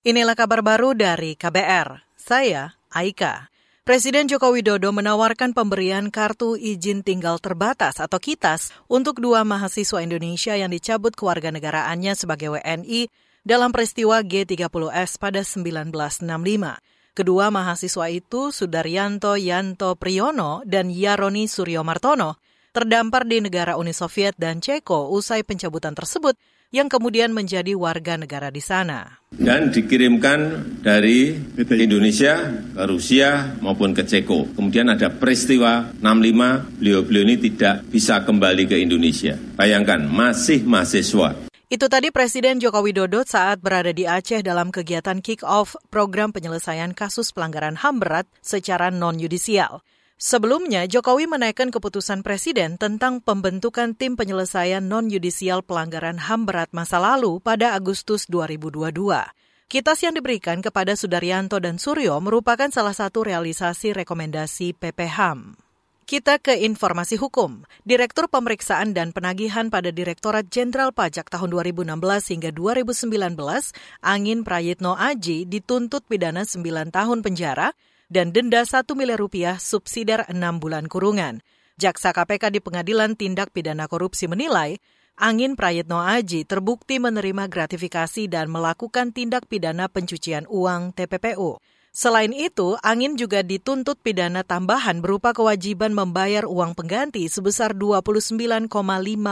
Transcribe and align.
Inilah 0.00 0.32
kabar 0.32 0.64
baru 0.64 0.96
dari 0.96 1.36
KBR. 1.36 2.08
Saya 2.16 2.72
Aika. 2.88 3.52
Presiden 3.84 4.32
Joko 4.32 4.48
Widodo 4.48 4.88
menawarkan 4.96 5.52
pemberian 5.52 6.08
kartu 6.08 6.56
izin 6.56 7.04
tinggal 7.04 7.36
terbatas 7.36 8.00
atau 8.00 8.16
KITAS 8.16 8.72
untuk 8.88 9.20
dua 9.20 9.44
mahasiswa 9.44 10.00
Indonesia 10.00 10.56
yang 10.56 10.72
dicabut 10.72 11.12
kewarganegaraannya 11.12 12.16
sebagai 12.16 12.48
WNI 12.48 13.12
dalam 13.44 13.76
peristiwa 13.76 14.24
G30S 14.24 15.20
pada 15.20 15.44
1965. 15.44 16.80
Kedua 17.12 17.52
mahasiswa 17.52 18.06
itu, 18.08 18.56
Sudaryanto 18.56 19.36
Yanto 19.36 20.00
Priyono 20.00 20.64
dan 20.64 20.88
Yaroni 20.88 21.44
Suryo 21.44 21.84
Martono, 21.84 22.40
terdampar 22.70 23.26
di 23.26 23.42
negara 23.42 23.74
Uni 23.74 23.90
Soviet 23.90 24.38
dan 24.38 24.62
Ceko 24.62 25.10
usai 25.10 25.42
pencabutan 25.42 25.94
tersebut 25.94 26.38
yang 26.70 26.86
kemudian 26.86 27.34
menjadi 27.34 27.74
warga 27.74 28.14
negara 28.14 28.46
di 28.54 28.62
sana. 28.62 29.18
Dan 29.34 29.74
dikirimkan 29.74 30.62
dari 30.78 31.34
Indonesia 31.58 32.46
ke 32.46 32.84
Rusia 32.86 33.58
maupun 33.58 33.90
ke 33.90 34.06
Ceko. 34.06 34.54
Kemudian 34.54 34.86
ada 34.86 35.10
peristiwa 35.10 35.90
65, 35.98 36.78
beliau-beliau 36.78 37.24
ini 37.26 37.36
tidak 37.42 37.82
bisa 37.90 38.22
kembali 38.22 38.70
ke 38.70 38.78
Indonesia. 38.78 39.34
Bayangkan, 39.58 40.06
masih 40.06 40.62
mahasiswa. 40.62 41.50
Itu 41.70 41.86
tadi 41.86 42.10
Presiden 42.10 42.58
Joko 42.58 42.82
Widodo 42.82 43.22
saat 43.22 43.62
berada 43.62 43.94
di 43.94 44.02
Aceh 44.02 44.42
dalam 44.42 44.74
kegiatan 44.74 45.22
kick-off 45.22 45.78
program 45.86 46.34
penyelesaian 46.34 46.90
kasus 46.94 47.30
pelanggaran 47.30 47.78
HAM 47.78 48.02
berat 48.02 48.26
secara 48.42 48.90
non-yudisial. 48.90 49.78
Sebelumnya, 50.20 50.84
Jokowi 50.84 51.24
menaikkan 51.24 51.72
keputusan 51.72 52.20
Presiden 52.20 52.76
tentang 52.76 53.24
pembentukan 53.24 53.96
tim 53.96 54.20
penyelesaian 54.20 54.84
non-yudisial 54.84 55.64
pelanggaran 55.64 56.20
HAM 56.20 56.44
berat 56.44 56.68
masa 56.76 57.00
lalu 57.00 57.40
pada 57.40 57.72
Agustus 57.72 58.28
2022. 58.28 58.92
Kitas 59.64 59.98
yang 60.04 60.12
diberikan 60.12 60.60
kepada 60.60 60.92
Sudaryanto 60.92 61.56
dan 61.56 61.80
Suryo 61.80 62.20
merupakan 62.20 62.68
salah 62.68 62.92
satu 62.92 63.24
realisasi 63.24 63.96
rekomendasi 63.96 64.76
PPHAM. 64.76 65.56
Kita 66.04 66.36
ke 66.36 66.52
informasi 66.68 67.16
hukum. 67.16 67.64
Direktur 67.88 68.28
Pemeriksaan 68.28 68.92
dan 68.92 69.16
Penagihan 69.16 69.72
pada 69.72 69.88
Direktorat 69.88 70.52
Jenderal 70.52 70.92
Pajak 70.92 71.32
tahun 71.32 71.48
2016 71.48 71.96
hingga 72.36 72.50
2019, 72.52 73.40
Angin 74.04 74.44
Prayitno 74.44 75.00
Aji 75.00 75.48
dituntut 75.48 76.04
pidana 76.04 76.44
9 76.44 76.92
tahun 76.92 77.24
penjara 77.24 77.72
dan 78.10 78.34
denda 78.34 78.66
1 78.66 78.84
miliar 78.98 79.22
rupiah 79.22 79.56
subsidiar 79.62 80.26
6 80.26 80.36
bulan 80.58 80.90
kurungan. 80.90 81.40
Jaksa 81.78 82.12
KPK 82.12 82.52
di 82.52 82.60
Pengadilan 82.60 83.16
Tindak 83.16 83.54
Pidana 83.54 83.88
Korupsi 83.88 84.28
menilai, 84.28 84.76
Angin 85.20 85.52
Prayitno 85.52 86.00
Aji 86.00 86.48
terbukti 86.48 86.96
menerima 86.96 87.44
gratifikasi 87.48 88.24
dan 88.24 88.48
melakukan 88.48 89.12
tindak 89.12 89.44
pidana 89.52 89.84
pencucian 89.92 90.48
uang 90.48 90.96
TPPU. 90.96 91.60
Selain 91.92 92.32
itu, 92.32 92.80
Angin 92.80 93.20
juga 93.20 93.44
dituntut 93.44 94.00
pidana 94.00 94.40
tambahan 94.48 95.04
berupa 95.04 95.36
kewajiban 95.36 95.92
membayar 95.92 96.48
uang 96.48 96.72
pengganti 96.72 97.28
sebesar 97.28 97.76
29,5 97.76 98.70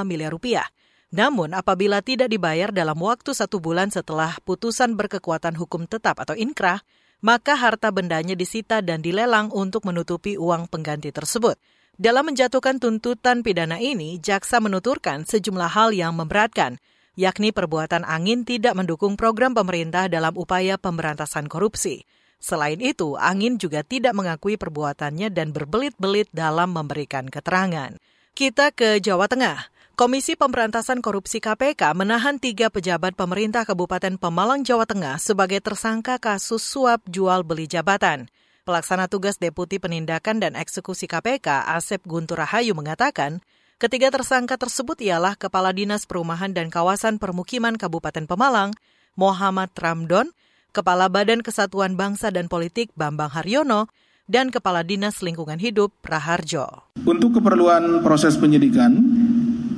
miliar 0.05 0.29
rupiah. 0.29 0.69
Namun, 1.09 1.57
apabila 1.57 2.05
tidak 2.05 2.29
dibayar 2.29 2.69
dalam 2.69 3.01
waktu 3.01 3.33
satu 3.33 3.57
bulan 3.57 3.89
setelah 3.89 4.37
putusan 4.45 4.93
berkekuatan 4.93 5.57
hukum 5.57 5.89
tetap 5.89 6.21
atau 6.21 6.37
inkrah, 6.37 6.85
maka 7.19 7.59
harta 7.59 7.91
bendanya 7.91 8.39
disita 8.39 8.79
dan 8.79 9.03
dilelang 9.03 9.51
untuk 9.51 9.83
menutupi 9.89 10.39
uang 10.39 10.71
pengganti 10.71 11.11
tersebut. 11.11 11.59
Dalam 11.99 12.31
menjatuhkan 12.31 12.79
tuntutan 12.79 13.43
pidana 13.43 13.83
ini, 13.83 14.23
jaksa 14.23 14.63
menuturkan 14.63 15.27
sejumlah 15.27 15.67
hal 15.67 15.91
yang 15.91 16.15
memberatkan, 16.15 16.79
yakni 17.19 17.51
perbuatan 17.51 18.07
angin 18.07 18.47
tidak 18.47 18.79
mendukung 18.79 19.19
program 19.19 19.51
pemerintah 19.51 20.07
dalam 20.07 20.39
upaya 20.39 20.79
pemberantasan 20.79 21.51
korupsi. 21.51 22.07
Selain 22.39 22.79
itu, 22.79 23.19
angin 23.19 23.59
juga 23.59 23.83
tidak 23.83 24.15
mengakui 24.15 24.55
perbuatannya 24.55 25.35
dan 25.35 25.51
berbelit-belit 25.51 26.31
dalam 26.31 26.71
memberikan 26.71 27.27
keterangan. 27.27 27.99
Kita 28.31 28.71
ke 28.71 29.03
Jawa 29.03 29.27
Tengah. 29.27 29.78
Komisi 29.99 30.39
Pemberantasan 30.39 31.03
Korupsi 31.03 31.43
KPK 31.43 31.91
menahan 31.91 32.39
tiga 32.39 32.71
pejabat 32.71 33.19
pemerintah 33.19 33.67
Kabupaten 33.67 34.15
Pemalang, 34.15 34.63
Jawa 34.63 34.87
Tengah 34.87 35.19
sebagai 35.19 35.59
tersangka 35.59 36.23
kasus 36.23 36.63
suap 36.63 37.03
jual 37.11 37.43
beli 37.43 37.67
jabatan. 37.67 38.31
Pelaksana 38.63 39.11
tugas 39.11 39.43
Deputi 39.43 39.83
Penindakan 39.83 40.39
dan 40.39 40.55
Eksekusi 40.55 41.11
KPK, 41.11 41.67
Asep 41.75 41.99
Guntur 42.07 42.39
Rahayu 42.39 42.79
mengatakan, 42.79 43.43
ketiga 43.83 44.15
tersangka 44.15 44.55
tersebut 44.55 45.03
ialah 45.03 45.35
Kepala 45.35 45.75
Dinas 45.75 46.07
Perumahan 46.07 46.55
dan 46.55 46.71
Kawasan 46.71 47.19
Permukiman 47.19 47.75
Kabupaten 47.75 48.31
Pemalang, 48.31 48.79
Muhammad 49.19 49.75
Ramdon, 49.75 50.31
Kepala 50.71 51.11
Badan 51.11 51.43
Kesatuan 51.43 51.99
Bangsa 51.99 52.31
dan 52.31 52.47
Politik 52.47 52.95
Bambang 52.95 53.35
Haryono, 53.35 53.91
dan 54.29 54.53
Kepala 54.53 54.85
Dinas 54.85 55.25
Lingkungan 55.25 55.57
Hidup 55.57 55.91
Raharjo. 56.05 56.93
Untuk 57.09 57.41
keperluan 57.41 58.05
proses 58.05 58.37
penyidikan, 58.37 59.08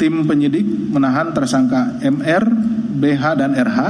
tim 0.00 0.24
penyidik 0.24 0.64
menahan 0.64 1.36
tersangka 1.36 2.00
MR, 2.00 2.48
BH, 2.96 3.22
dan 3.36 3.52
RH 3.52 3.80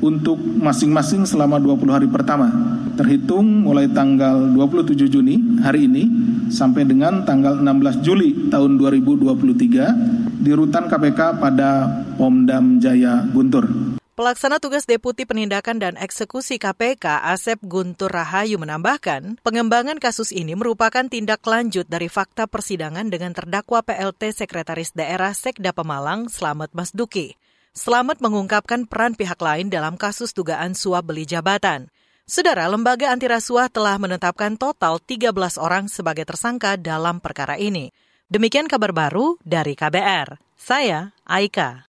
untuk 0.00 0.40
masing-masing 0.40 1.28
selama 1.28 1.60
20 1.60 1.92
hari 1.92 2.08
pertama, 2.08 2.48
terhitung 2.96 3.68
mulai 3.68 3.86
tanggal 3.92 4.48
27 4.56 5.12
Juni 5.12 5.60
hari 5.60 5.84
ini 5.86 6.08
sampai 6.48 6.88
dengan 6.88 7.22
tanggal 7.28 7.60
16 7.60 8.00
Juli 8.00 8.48
tahun 8.48 8.80
2023 8.80 10.40
di 10.42 10.50
rutan 10.56 10.88
KPK 10.88 11.38
pada 11.38 11.86
Pomdam 12.16 12.80
Jaya 12.80 13.22
Guntur. 13.30 13.91
Pelaksana 14.22 14.62
tugas 14.62 14.86
Deputi 14.86 15.26
Penindakan 15.26 15.82
dan 15.82 15.98
Eksekusi 15.98 16.54
KPK 16.54 17.26
Asep 17.26 17.58
Guntur 17.66 18.06
Rahayu 18.06 18.54
menambahkan, 18.54 19.42
pengembangan 19.42 19.98
kasus 19.98 20.30
ini 20.30 20.54
merupakan 20.54 21.02
tindak 21.10 21.42
lanjut 21.42 21.90
dari 21.90 22.06
fakta 22.06 22.46
persidangan 22.46 23.10
dengan 23.10 23.34
terdakwa 23.34 23.82
PLT 23.82 24.30
Sekretaris 24.30 24.94
Daerah 24.94 25.34
Sekda 25.34 25.74
Pemalang 25.74 26.30
Slamet 26.30 26.70
Masduki. 26.70 27.34
Slamet 27.74 28.22
mengungkapkan 28.22 28.86
peran 28.86 29.18
pihak 29.18 29.42
lain 29.42 29.74
dalam 29.74 29.98
kasus 29.98 30.30
dugaan 30.30 30.78
suap 30.78 31.02
beli 31.02 31.26
jabatan. 31.26 31.90
Saudara, 32.22 32.70
lembaga 32.70 33.10
antirasuah 33.10 33.74
telah 33.74 33.98
menetapkan 33.98 34.54
total 34.54 35.02
13 35.02 35.34
orang 35.58 35.90
sebagai 35.90 36.30
tersangka 36.30 36.78
dalam 36.78 37.18
perkara 37.18 37.58
ini. 37.58 37.90
Demikian 38.30 38.70
kabar 38.70 38.94
baru 38.94 39.34
dari 39.42 39.74
KBR. 39.74 40.38
Saya 40.54 41.10
Aika. 41.26 41.90